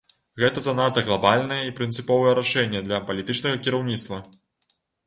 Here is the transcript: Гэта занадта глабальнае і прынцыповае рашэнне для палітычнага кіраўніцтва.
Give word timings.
Гэта 0.43 0.63
занадта 0.67 1.03
глабальнае 1.09 1.59
і 1.67 1.75
прынцыповае 1.81 2.33
рашэнне 2.41 2.85
для 2.89 3.05
палітычнага 3.13 3.65
кіраўніцтва. 3.69 4.25